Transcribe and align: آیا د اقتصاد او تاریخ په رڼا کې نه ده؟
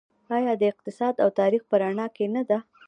آیا 0.35 0.53
د 0.61 0.63
اقتصاد 0.71 1.15
او 1.23 1.29
تاریخ 1.39 1.61
په 1.69 1.75
رڼا 1.81 2.07
کې 2.15 2.25
نه 2.35 2.43
ده؟ 2.49 2.57